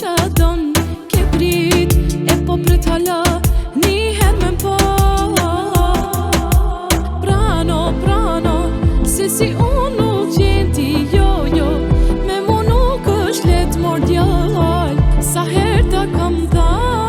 [0.00, 0.60] që don
[1.10, 1.94] ke prit
[2.32, 3.16] e po prit hala
[3.80, 4.74] ni her me po
[7.22, 8.56] prano prano
[9.14, 11.28] se si un nuk qen ti jo,
[11.60, 11.68] jo
[12.28, 15.02] me mu nuk është let mordjall
[15.32, 17.05] sa her të kam thall